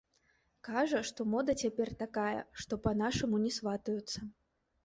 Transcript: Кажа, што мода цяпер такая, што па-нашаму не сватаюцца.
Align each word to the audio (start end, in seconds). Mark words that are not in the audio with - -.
Кажа, 0.67 1.01
што 1.09 1.27
мода 1.33 1.55
цяпер 1.65 1.91
такая, 2.01 2.39
што 2.65 2.81
па-нашаму 2.89 3.43
не 3.47 3.53
сватаюцца. 3.59 4.19